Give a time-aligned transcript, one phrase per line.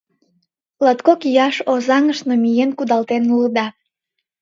[0.83, 3.65] Латкок ияшым Озаҥыш намиен кудалтен улыда.